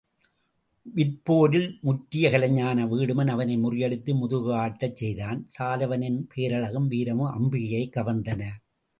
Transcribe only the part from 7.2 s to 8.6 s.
அம்பிகையைக் கவர்ந்தன.